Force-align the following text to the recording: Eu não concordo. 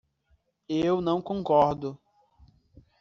Eu 0.67 0.99
não 0.99 1.21
concordo. 1.21 2.01